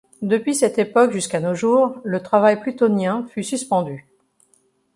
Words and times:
Depuis 0.23 0.55
cette 0.55 0.79
époque 0.79 1.11
jusqu’à 1.11 1.39
nos 1.39 1.53
jours, 1.53 1.99
le 2.03 2.23
travail 2.23 2.59
plutonien 2.59 3.27
fut 3.29 3.43
suspendu. 3.43 4.07